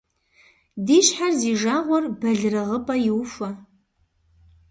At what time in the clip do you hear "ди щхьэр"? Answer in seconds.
0.85-1.33